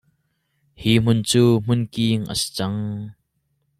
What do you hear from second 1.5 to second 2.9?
hmun king a si cang.